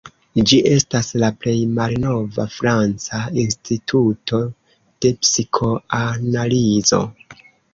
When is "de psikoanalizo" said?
5.05-7.05